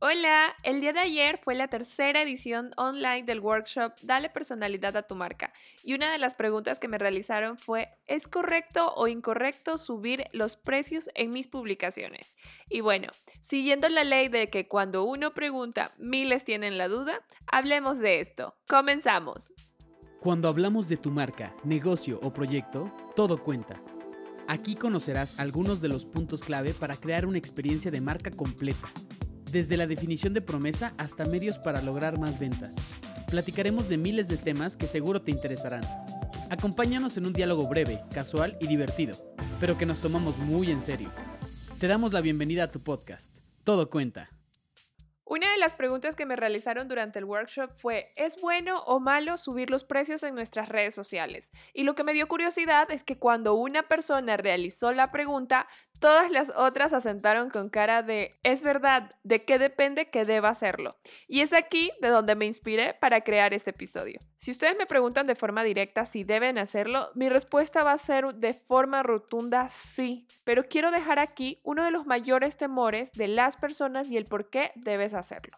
Hola, 0.00 0.54
el 0.62 0.80
día 0.80 0.92
de 0.92 1.00
ayer 1.00 1.40
fue 1.42 1.56
la 1.56 1.66
tercera 1.66 2.22
edición 2.22 2.70
online 2.76 3.24
del 3.24 3.40
workshop 3.40 3.94
Dale 4.04 4.30
personalidad 4.30 4.96
a 4.96 5.02
tu 5.02 5.16
marca 5.16 5.52
y 5.82 5.94
una 5.94 6.12
de 6.12 6.18
las 6.18 6.34
preguntas 6.34 6.78
que 6.78 6.86
me 6.86 6.98
realizaron 6.98 7.58
fue 7.58 7.88
¿es 8.06 8.28
correcto 8.28 8.94
o 8.94 9.08
incorrecto 9.08 9.76
subir 9.76 10.26
los 10.30 10.54
precios 10.54 11.10
en 11.16 11.30
mis 11.30 11.48
publicaciones? 11.48 12.36
Y 12.68 12.80
bueno, 12.80 13.08
siguiendo 13.40 13.88
la 13.88 14.04
ley 14.04 14.28
de 14.28 14.50
que 14.50 14.68
cuando 14.68 15.02
uno 15.02 15.34
pregunta 15.34 15.92
miles 15.98 16.44
tienen 16.44 16.78
la 16.78 16.86
duda, 16.86 17.20
hablemos 17.48 17.98
de 17.98 18.20
esto. 18.20 18.54
Comenzamos. 18.68 19.52
Cuando 20.20 20.48
hablamos 20.48 20.88
de 20.88 20.96
tu 20.96 21.10
marca, 21.10 21.56
negocio 21.64 22.20
o 22.22 22.32
proyecto, 22.32 22.94
todo 23.16 23.42
cuenta. 23.42 23.82
Aquí 24.46 24.76
conocerás 24.76 25.40
algunos 25.40 25.80
de 25.80 25.88
los 25.88 26.04
puntos 26.04 26.44
clave 26.44 26.72
para 26.72 26.94
crear 26.94 27.26
una 27.26 27.38
experiencia 27.38 27.90
de 27.90 28.00
marca 28.00 28.30
completa 28.30 28.92
desde 29.52 29.76
la 29.76 29.86
definición 29.86 30.34
de 30.34 30.40
promesa 30.40 30.94
hasta 30.98 31.24
medios 31.24 31.58
para 31.58 31.82
lograr 31.82 32.18
más 32.18 32.38
ventas. 32.38 32.76
Platicaremos 33.30 33.88
de 33.88 33.98
miles 33.98 34.28
de 34.28 34.36
temas 34.36 34.76
que 34.76 34.86
seguro 34.86 35.22
te 35.22 35.30
interesarán. 35.30 35.82
Acompáñanos 36.50 37.16
en 37.16 37.26
un 37.26 37.32
diálogo 37.32 37.68
breve, 37.68 38.00
casual 38.12 38.56
y 38.60 38.66
divertido, 38.66 39.16
pero 39.60 39.76
que 39.76 39.86
nos 39.86 40.00
tomamos 40.00 40.38
muy 40.38 40.70
en 40.70 40.80
serio. 40.80 41.12
Te 41.78 41.86
damos 41.86 42.12
la 42.12 42.20
bienvenida 42.20 42.64
a 42.64 42.70
tu 42.70 42.80
podcast. 42.80 43.36
Todo 43.64 43.90
cuenta. 43.90 44.30
Una 45.30 45.52
de 45.52 45.58
las 45.58 45.74
preguntas 45.74 46.14
que 46.16 46.24
me 46.24 46.36
realizaron 46.36 46.88
durante 46.88 47.18
el 47.18 47.26
workshop 47.26 47.70
fue, 47.76 48.12
¿es 48.16 48.40
bueno 48.40 48.82
o 48.84 48.98
malo 48.98 49.36
subir 49.36 49.68
los 49.68 49.84
precios 49.84 50.22
en 50.22 50.34
nuestras 50.34 50.70
redes 50.70 50.94
sociales? 50.94 51.52
Y 51.74 51.82
lo 51.82 51.94
que 51.94 52.02
me 52.02 52.14
dio 52.14 52.28
curiosidad 52.28 52.90
es 52.90 53.04
que 53.04 53.18
cuando 53.18 53.52
una 53.52 53.88
persona 53.88 54.38
realizó 54.38 54.90
la 54.92 55.12
pregunta, 55.12 55.68
Todas 56.00 56.30
las 56.30 56.52
otras 56.54 56.92
asentaron 56.92 57.50
con 57.50 57.70
cara 57.70 58.02
de, 58.02 58.38
es 58.44 58.62
verdad, 58.62 59.10
¿de 59.24 59.44
qué 59.44 59.58
depende 59.58 60.10
que 60.10 60.24
deba 60.24 60.48
hacerlo? 60.48 60.96
Y 61.26 61.40
es 61.40 61.52
aquí 61.52 61.90
de 62.00 62.08
donde 62.08 62.36
me 62.36 62.46
inspiré 62.46 62.94
para 62.94 63.22
crear 63.22 63.52
este 63.52 63.70
episodio. 63.70 64.20
Si 64.36 64.52
ustedes 64.52 64.76
me 64.78 64.86
preguntan 64.86 65.26
de 65.26 65.34
forma 65.34 65.64
directa 65.64 66.04
si 66.04 66.22
deben 66.22 66.56
hacerlo, 66.56 67.10
mi 67.14 67.28
respuesta 67.28 67.82
va 67.82 67.92
a 67.92 67.98
ser 67.98 68.34
de 68.34 68.54
forma 68.54 69.02
rotunda 69.02 69.68
sí. 69.68 70.28
Pero 70.44 70.68
quiero 70.68 70.92
dejar 70.92 71.18
aquí 71.18 71.60
uno 71.64 71.82
de 71.82 71.90
los 71.90 72.06
mayores 72.06 72.56
temores 72.56 73.12
de 73.12 73.26
las 73.26 73.56
personas 73.56 74.08
y 74.08 74.16
el 74.16 74.24
por 74.24 74.50
qué 74.50 74.70
debes 74.76 75.14
hacerlo. 75.14 75.56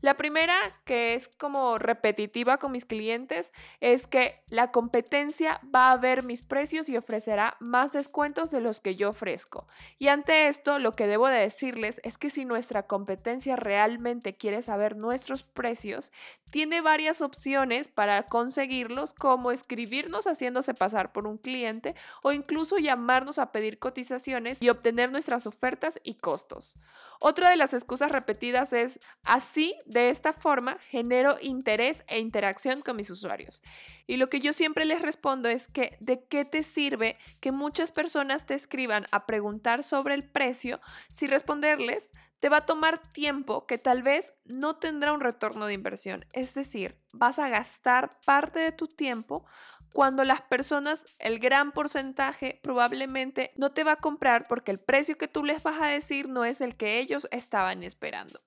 La 0.00 0.16
primera, 0.16 0.54
que 0.84 1.14
es 1.14 1.28
como 1.38 1.76
repetitiva 1.78 2.58
con 2.58 2.72
mis 2.72 2.84
clientes, 2.84 3.52
es 3.80 4.06
que 4.06 4.42
la 4.48 4.70
competencia 4.70 5.60
va 5.74 5.90
a 5.90 5.96
ver 5.96 6.24
mis 6.24 6.42
precios 6.42 6.88
y 6.88 6.96
ofrecerá 6.96 7.56
más 7.58 7.92
descuentos 7.92 8.50
de 8.50 8.60
los 8.60 8.80
que 8.80 8.94
yo 8.94 9.10
ofrezco. 9.10 9.66
Y 9.98 10.08
ante 10.08 10.48
esto, 10.48 10.78
lo 10.78 10.92
que 10.92 11.06
debo 11.06 11.26
de 11.28 11.40
decirles 11.40 12.00
es 12.04 12.16
que 12.16 12.30
si 12.30 12.44
nuestra 12.44 12.86
competencia 12.86 13.56
realmente 13.56 14.36
quiere 14.36 14.62
saber 14.62 14.96
nuestros 14.96 15.42
precios, 15.42 16.12
tiene 16.50 16.80
varias 16.80 17.20
opciones 17.20 17.88
para 17.88 18.22
conseguirlos, 18.22 19.12
como 19.12 19.50
escribirnos 19.50 20.26
haciéndose 20.26 20.74
pasar 20.74 21.12
por 21.12 21.26
un 21.26 21.38
cliente 21.38 21.94
o 22.22 22.32
incluso 22.32 22.78
llamarnos 22.78 23.38
a 23.38 23.52
pedir 23.52 23.78
cotizaciones 23.78 24.62
y 24.62 24.68
obtener 24.70 25.10
nuestras 25.10 25.46
ofertas 25.46 25.98
y 26.04 26.14
costos. 26.14 26.76
Otra 27.20 27.50
de 27.50 27.56
las 27.56 27.74
excusas 27.74 28.12
repetidas 28.12 28.72
es, 28.72 29.00
así, 29.24 29.74
de 29.88 30.10
esta 30.10 30.32
forma, 30.32 30.78
genero 30.90 31.36
interés 31.40 32.04
e 32.06 32.18
interacción 32.20 32.82
con 32.82 32.96
mis 32.96 33.10
usuarios. 33.10 33.62
Y 34.06 34.16
lo 34.16 34.28
que 34.28 34.40
yo 34.40 34.52
siempre 34.52 34.84
les 34.84 35.02
respondo 35.02 35.48
es 35.48 35.66
que, 35.68 35.96
¿de 36.00 36.24
qué 36.24 36.44
te 36.44 36.62
sirve 36.62 37.16
que 37.40 37.52
muchas 37.52 37.90
personas 37.90 38.46
te 38.46 38.54
escriban 38.54 39.06
a 39.10 39.26
preguntar 39.26 39.82
sobre 39.82 40.14
el 40.14 40.24
precio 40.24 40.80
si 41.12 41.26
responderles 41.26 42.10
te 42.40 42.48
va 42.48 42.58
a 42.58 42.66
tomar 42.66 43.02
tiempo 43.12 43.66
que 43.66 43.78
tal 43.78 44.02
vez 44.02 44.32
no 44.44 44.76
tendrá 44.76 45.12
un 45.12 45.20
retorno 45.20 45.66
de 45.66 45.74
inversión. 45.74 46.24
Es 46.32 46.54
decir, 46.54 46.96
vas 47.12 47.38
a 47.38 47.48
gastar 47.48 48.20
parte 48.24 48.60
de 48.60 48.70
tu 48.70 48.86
tiempo 48.86 49.44
cuando 49.92 50.22
las 50.22 50.42
personas, 50.42 51.04
el 51.18 51.38
gran 51.40 51.72
porcentaje 51.72 52.60
probablemente 52.62 53.52
no 53.56 53.72
te 53.72 53.84
va 53.84 53.92
a 53.92 53.96
comprar 53.96 54.46
porque 54.46 54.70
el 54.70 54.78
precio 54.78 55.18
que 55.18 55.28
tú 55.28 55.44
les 55.44 55.62
vas 55.62 55.80
a 55.80 55.86
decir 55.86 56.28
no 56.28 56.44
es 56.44 56.60
el 56.60 56.76
que 56.76 57.00
ellos 57.00 57.26
estaban 57.32 57.82
esperando. 57.82 58.40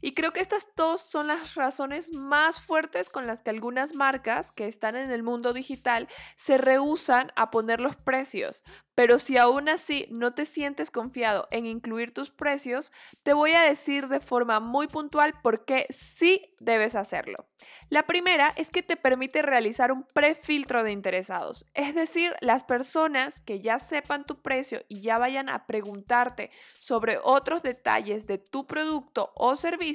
Y 0.00 0.14
creo 0.14 0.32
que 0.32 0.40
estas 0.40 0.68
dos 0.76 1.00
son 1.00 1.28
las 1.28 1.54
razones 1.54 2.12
más 2.12 2.60
fuertes 2.60 3.10
con 3.10 3.26
las 3.26 3.42
que 3.42 3.50
algunas 3.50 3.94
marcas 3.94 4.52
que 4.52 4.66
están 4.66 4.96
en 4.96 5.10
el 5.10 5.22
mundo 5.22 5.52
digital 5.52 6.08
se 6.36 6.58
rehusan 6.58 7.32
a 7.36 7.50
poner 7.50 7.80
los 7.80 7.96
precios, 7.96 8.64
pero 8.98 9.20
si 9.20 9.36
aún 9.36 9.68
así 9.68 10.08
no 10.10 10.34
te 10.34 10.44
sientes 10.44 10.90
confiado 10.90 11.46
en 11.52 11.66
incluir 11.66 12.12
tus 12.12 12.30
precios, 12.30 12.90
te 13.22 13.32
voy 13.32 13.52
a 13.52 13.62
decir 13.62 14.08
de 14.08 14.18
forma 14.18 14.58
muy 14.58 14.88
puntual 14.88 15.34
por 15.40 15.64
qué 15.64 15.86
sí 15.88 16.52
debes 16.58 16.96
hacerlo. 16.96 17.46
La 17.90 18.08
primera 18.08 18.52
es 18.56 18.70
que 18.70 18.82
te 18.82 18.96
permite 18.96 19.40
realizar 19.42 19.92
un 19.92 20.02
prefiltro 20.02 20.82
de 20.82 20.90
interesados, 20.90 21.64
es 21.74 21.94
decir, 21.94 22.34
las 22.40 22.64
personas 22.64 23.38
que 23.38 23.60
ya 23.60 23.78
sepan 23.78 24.26
tu 24.26 24.42
precio 24.42 24.80
y 24.88 25.00
ya 25.00 25.16
vayan 25.16 25.48
a 25.48 25.66
preguntarte 25.66 26.50
sobre 26.80 27.18
otros 27.22 27.62
detalles 27.62 28.26
de 28.26 28.38
tu 28.38 28.66
producto 28.66 29.30
o 29.36 29.54
servicio, 29.54 29.87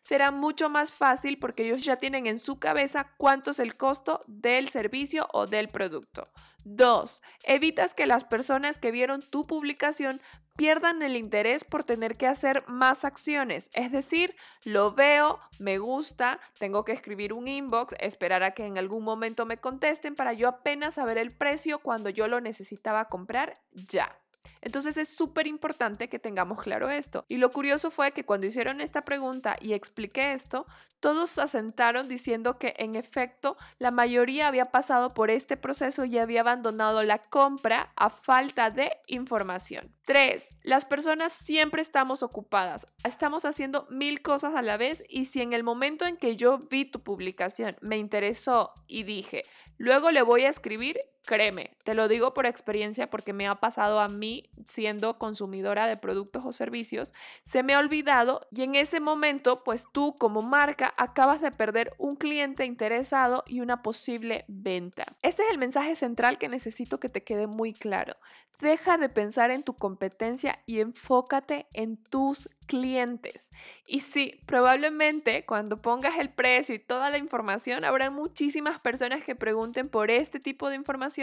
será 0.00 0.30
mucho 0.30 0.68
más 0.68 0.92
fácil 0.92 1.38
porque 1.38 1.64
ellos 1.64 1.82
ya 1.82 1.96
tienen 1.96 2.26
en 2.26 2.38
su 2.38 2.58
cabeza 2.58 3.12
cuánto 3.16 3.50
es 3.50 3.58
el 3.58 3.76
costo 3.76 4.20
del 4.26 4.68
servicio 4.68 5.28
o 5.32 5.46
del 5.46 5.68
producto. 5.68 6.28
2. 6.64 7.22
Evitas 7.44 7.94
que 7.94 8.06
las 8.06 8.24
personas 8.24 8.78
que 8.78 8.90
vieron 8.90 9.20
tu 9.20 9.46
publicación 9.46 10.20
pierdan 10.56 11.02
el 11.02 11.16
interés 11.16 11.64
por 11.64 11.84
tener 11.84 12.16
que 12.16 12.26
hacer 12.26 12.64
más 12.68 13.04
acciones. 13.04 13.70
Es 13.74 13.90
decir, 13.90 14.36
lo 14.64 14.92
veo, 14.92 15.40
me 15.58 15.78
gusta, 15.78 16.40
tengo 16.58 16.84
que 16.84 16.92
escribir 16.92 17.32
un 17.32 17.48
inbox, 17.48 17.94
esperar 17.98 18.42
a 18.42 18.52
que 18.52 18.64
en 18.64 18.78
algún 18.78 19.04
momento 19.04 19.46
me 19.46 19.58
contesten 19.58 20.14
para 20.14 20.32
yo 20.32 20.48
apenas 20.48 20.94
saber 20.94 21.18
el 21.18 21.32
precio 21.32 21.80
cuando 21.80 22.08
yo 22.08 22.28
lo 22.28 22.40
necesitaba 22.40 23.06
comprar 23.06 23.54
ya. 23.72 24.16
Entonces 24.64 24.96
es 24.96 25.10
súper 25.10 25.46
importante 25.46 26.08
que 26.08 26.18
tengamos 26.18 26.62
claro 26.62 26.88
esto. 26.88 27.26
Y 27.28 27.36
lo 27.36 27.50
curioso 27.50 27.90
fue 27.90 28.12
que 28.12 28.24
cuando 28.24 28.46
hicieron 28.46 28.80
esta 28.80 29.02
pregunta 29.02 29.56
y 29.60 29.74
expliqué 29.74 30.32
esto, 30.32 30.66
todos 31.00 31.36
asentaron 31.36 32.08
diciendo 32.08 32.58
que 32.58 32.72
en 32.78 32.94
efecto 32.94 33.58
la 33.78 33.90
mayoría 33.90 34.48
había 34.48 34.64
pasado 34.64 35.10
por 35.10 35.30
este 35.30 35.58
proceso 35.58 36.06
y 36.06 36.16
había 36.16 36.40
abandonado 36.40 37.02
la 37.02 37.18
compra 37.18 37.92
a 37.94 38.08
falta 38.08 38.70
de 38.70 38.90
información. 39.06 39.94
3. 40.06 40.48
Las 40.62 40.86
personas 40.86 41.34
siempre 41.34 41.82
estamos 41.82 42.22
ocupadas. 42.22 42.86
Estamos 43.04 43.44
haciendo 43.44 43.86
mil 43.90 44.22
cosas 44.22 44.54
a 44.54 44.62
la 44.62 44.78
vez 44.78 45.04
y 45.10 45.26
si 45.26 45.42
en 45.42 45.52
el 45.52 45.62
momento 45.62 46.06
en 46.06 46.16
que 46.16 46.36
yo 46.36 46.58
vi 46.70 46.86
tu 46.86 47.02
publicación 47.02 47.76
me 47.82 47.98
interesó 47.98 48.72
y 48.86 49.02
dije, 49.02 49.42
luego 49.76 50.10
le 50.10 50.22
voy 50.22 50.44
a 50.44 50.48
escribir, 50.48 50.98
Créeme, 51.26 51.70
te 51.84 51.94
lo 51.94 52.06
digo 52.06 52.34
por 52.34 52.44
experiencia 52.44 53.08
porque 53.08 53.32
me 53.32 53.46
ha 53.46 53.54
pasado 53.54 53.98
a 53.98 54.08
mí 54.08 54.50
siendo 54.66 55.18
consumidora 55.18 55.86
de 55.86 55.96
productos 55.96 56.44
o 56.44 56.52
servicios, 56.52 57.14
se 57.44 57.62
me 57.62 57.72
ha 57.72 57.78
olvidado 57.78 58.46
y 58.50 58.62
en 58.62 58.74
ese 58.74 59.00
momento, 59.00 59.64
pues 59.64 59.86
tú 59.90 60.16
como 60.18 60.42
marca 60.42 60.92
acabas 60.98 61.40
de 61.40 61.50
perder 61.50 61.94
un 61.96 62.16
cliente 62.16 62.66
interesado 62.66 63.42
y 63.46 63.60
una 63.60 63.82
posible 63.82 64.44
venta. 64.48 65.04
Este 65.22 65.42
es 65.44 65.50
el 65.50 65.56
mensaje 65.56 65.96
central 65.96 66.36
que 66.36 66.50
necesito 66.50 67.00
que 67.00 67.08
te 67.08 67.22
quede 67.22 67.46
muy 67.46 67.72
claro. 67.72 68.16
Deja 68.60 68.98
de 68.98 69.08
pensar 69.08 69.50
en 69.50 69.62
tu 69.62 69.74
competencia 69.74 70.60
y 70.64 70.80
enfócate 70.80 71.66
en 71.72 71.96
tus 71.96 72.48
clientes. 72.66 73.50
Y 73.86 74.00
sí, 74.00 74.40
probablemente 74.46 75.44
cuando 75.44 75.82
pongas 75.82 76.18
el 76.18 76.30
precio 76.30 76.74
y 76.74 76.78
toda 76.78 77.10
la 77.10 77.18
información, 77.18 77.84
habrá 77.84 78.10
muchísimas 78.10 78.78
personas 78.78 79.24
que 79.24 79.34
pregunten 79.34 79.88
por 79.88 80.10
este 80.10 80.38
tipo 80.38 80.68
de 80.68 80.76
información 80.76 81.13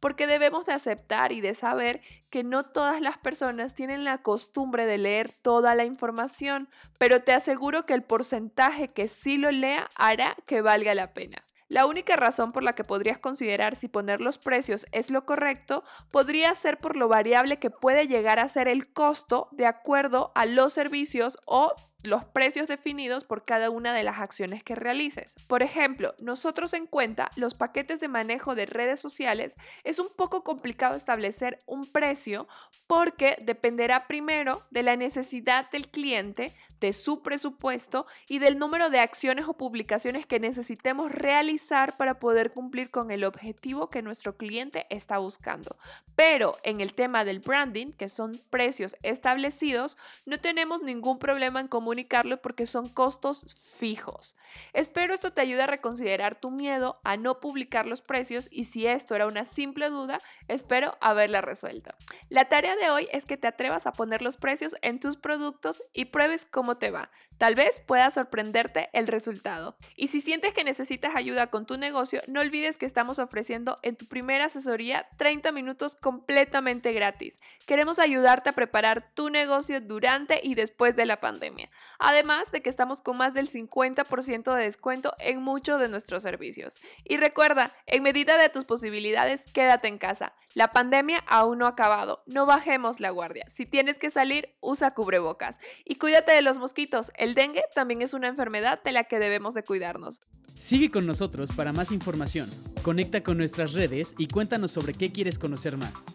porque 0.00 0.26
debemos 0.26 0.66
de 0.66 0.72
aceptar 0.72 1.32
y 1.32 1.40
de 1.40 1.54
saber 1.54 2.00
que 2.30 2.44
no 2.44 2.64
todas 2.64 3.00
las 3.00 3.18
personas 3.18 3.74
tienen 3.74 4.04
la 4.04 4.18
costumbre 4.18 4.86
de 4.86 4.98
leer 4.98 5.32
toda 5.32 5.74
la 5.74 5.84
información, 5.84 6.68
pero 6.98 7.22
te 7.22 7.32
aseguro 7.32 7.86
que 7.86 7.94
el 7.94 8.02
porcentaje 8.02 8.88
que 8.88 9.08
sí 9.08 9.36
lo 9.36 9.50
lea 9.50 9.88
hará 9.96 10.36
que 10.46 10.60
valga 10.60 10.94
la 10.94 11.12
pena. 11.12 11.44
La 11.68 11.86
única 11.86 12.16
razón 12.16 12.52
por 12.52 12.62
la 12.62 12.74
que 12.74 12.84
podrías 12.84 13.18
considerar 13.18 13.74
si 13.74 13.88
poner 13.88 14.20
los 14.20 14.38
precios 14.38 14.86
es 14.92 15.10
lo 15.10 15.24
correcto 15.24 15.82
podría 16.10 16.54
ser 16.54 16.78
por 16.78 16.96
lo 16.96 17.08
variable 17.08 17.58
que 17.58 17.70
puede 17.70 18.06
llegar 18.06 18.38
a 18.38 18.48
ser 18.48 18.68
el 18.68 18.92
costo 18.92 19.48
de 19.50 19.66
acuerdo 19.66 20.30
a 20.34 20.44
los 20.44 20.72
servicios 20.72 21.38
o 21.46 21.74
los 22.06 22.24
precios 22.24 22.66
definidos 22.66 23.24
por 23.24 23.44
cada 23.44 23.70
una 23.70 23.94
de 23.94 24.02
las 24.02 24.20
acciones 24.20 24.62
que 24.62 24.74
realices. 24.74 25.34
Por 25.46 25.62
ejemplo, 25.62 26.14
nosotros 26.20 26.72
en 26.74 26.86
cuenta 26.86 27.30
los 27.36 27.54
paquetes 27.54 28.00
de 28.00 28.08
manejo 28.08 28.54
de 28.54 28.66
redes 28.66 29.00
sociales 29.00 29.54
es 29.84 29.98
un 29.98 30.08
poco 30.14 30.44
complicado 30.44 30.96
establecer 30.96 31.58
un 31.66 31.84
precio 31.90 32.46
porque 32.86 33.36
dependerá 33.42 34.06
primero 34.06 34.66
de 34.70 34.82
la 34.82 34.96
necesidad 34.96 35.70
del 35.70 35.88
cliente, 35.88 36.54
de 36.84 36.92
su 36.92 37.22
presupuesto 37.22 38.06
y 38.28 38.40
del 38.40 38.58
número 38.58 38.90
de 38.90 39.00
acciones 39.00 39.46
o 39.48 39.54
publicaciones 39.54 40.26
que 40.26 40.38
necesitemos 40.38 41.10
realizar 41.10 41.96
para 41.96 42.18
poder 42.20 42.52
cumplir 42.52 42.90
con 42.90 43.10
el 43.10 43.24
objetivo 43.24 43.88
que 43.88 44.02
nuestro 44.02 44.36
cliente 44.36 44.86
está 44.90 45.16
buscando. 45.16 45.78
Pero 46.14 46.58
en 46.62 46.82
el 46.82 46.92
tema 46.92 47.24
del 47.24 47.40
branding, 47.40 47.92
que 47.92 48.10
son 48.10 48.38
precios 48.50 48.96
establecidos, 49.02 49.96
no 50.26 50.36
tenemos 50.36 50.82
ningún 50.82 51.18
problema 51.18 51.58
en 51.58 51.68
comunicarlo 51.68 52.42
porque 52.42 52.66
son 52.66 52.90
costos 52.90 53.56
fijos. 53.62 54.36
Espero 54.74 55.14
esto 55.14 55.32
te 55.32 55.40
ayude 55.40 55.62
a 55.62 55.66
reconsiderar 55.66 56.34
tu 56.34 56.50
miedo 56.50 57.00
a 57.02 57.16
no 57.16 57.40
publicar 57.40 57.86
los 57.86 58.02
precios 58.02 58.48
y 58.50 58.64
si 58.64 58.86
esto 58.86 59.14
era 59.14 59.26
una 59.26 59.46
simple 59.46 59.88
duda, 59.88 60.18
espero 60.48 60.98
haberla 61.00 61.40
resuelto. 61.40 61.92
La 62.28 62.44
tarea 62.44 62.76
de 62.76 62.90
hoy 62.90 63.08
es 63.10 63.24
que 63.24 63.38
te 63.38 63.48
atrevas 63.48 63.86
a 63.86 63.92
poner 63.92 64.20
los 64.20 64.36
precios 64.36 64.76
en 64.82 65.00
tus 65.00 65.16
productos 65.16 65.82
y 65.94 66.06
pruebes 66.06 66.44
te 66.76 66.90
va. 66.90 67.10
Tal 67.38 67.56
vez 67.56 67.80
pueda 67.80 68.10
sorprenderte 68.10 68.90
el 68.92 69.08
resultado. 69.08 69.76
Y 69.96 70.06
si 70.06 70.20
sientes 70.20 70.54
que 70.54 70.62
necesitas 70.62 71.16
ayuda 71.16 71.48
con 71.48 71.66
tu 71.66 71.76
negocio, 71.76 72.22
no 72.28 72.40
olvides 72.40 72.76
que 72.76 72.86
estamos 72.86 73.18
ofreciendo 73.18 73.76
en 73.82 73.96
tu 73.96 74.06
primera 74.06 74.44
asesoría 74.44 75.08
30 75.18 75.50
minutos 75.50 75.96
completamente 75.96 76.92
gratis. 76.92 77.40
Queremos 77.66 77.98
ayudarte 77.98 78.50
a 78.50 78.52
preparar 78.52 79.10
tu 79.14 79.30
negocio 79.30 79.80
durante 79.80 80.40
y 80.42 80.54
después 80.54 80.94
de 80.94 81.06
la 81.06 81.20
pandemia. 81.20 81.70
Además 81.98 82.52
de 82.52 82.62
que 82.62 82.70
estamos 82.70 83.02
con 83.02 83.18
más 83.18 83.34
del 83.34 83.50
50% 83.50 84.54
de 84.54 84.62
descuento 84.62 85.14
en 85.18 85.42
muchos 85.42 85.80
de 85.80 85.88
nuestros 85.88 86.22
servicios. 86.22 86.80
Y 87.02 87.16
recuerda, 87.16 87.72
en 87.86 88.04
medida 88.04 88.38
de 88.38 88.48
tus 88.48 88.64
posibilidades, 88.64 89.44
quédate 89.52 89.88
en 89.88 89.98
casa. 89.98 90.34
La 90.54 90.70
pandemia 90.70 91.18
aún 91.26 91.58
no 91.58 91.66
ha 91.66 91.70
acabado. 91.70 92.22
No 92.26 92.46
bajemos 92.46 93.00
la 93.00 93.10
guardia. 93.10 93.44
Si 93.48 93.66
tienes 93.66 93.98
que 93.98 94.10
salir, 94.10 94.54
usa 94.60 94.94
cubrebocas. 94.94 95.58
Y 95.84 95.96
cuídate 95.96 96.32
de 96.32 96.42
los 96.42 96.58
mosquitos. 96.64 97.12
El 97.18 97.34
dengue 97.34 97.62
también 97.74 98.00
es 98.00 98.14
una 98.14 98.28
enfermedad 98.28 98.82
de 98.82 98.92
la 98.92 99.04
que 99.04 99.18
debemos 99.18 99.52
de 99.52 99.64
cuidarnos. 99.64 100.22
Sigue 100.58 100.90
con 100.90 101.06
nosotros 101.06 101.50
para 101.52 101.74
más 101.74 101.92
información. 101.92 102.48
Conecta 102.80 103.22
con 103.22 103.36
nuestras 103.36 103.74
redes 103.74 104.14
y 104.16 104.28
cuéntanos 104.28 104.70
sobre 104.70 104.94
qué 104.94 105.12
quieres 105.12 105.38
conocer 105.38 105.76
más. 105.76 106.06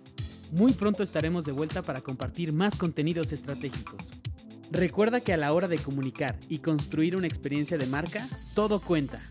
Muy 0.51 0.73
pronto 0.73 1.03
estaremos 1.03 1.45
de 1.45 1.51
vuelta 1.51 1.83
para 1.83 2.01
compartir 2.01 2.51
más 2.51 2.77
contenidos 2.77 3.31
estratégicos. 3.31 4.09
Recuerda 4.71 5.21
que 5.21 5.33
a 5.33 5.37
la 5.37 5.53
hora 5.53 5.67
de 5.67 5.77
comunicar 5.77 6.35
y 6.49 6.59
construir 6.59 7.15
una 7.15 7.27
experiencia 7.27 7.77
de 7.77 7.85
marca, 7.85 8.27
todo 8.55 8.79
cuenta. 8.79 9.21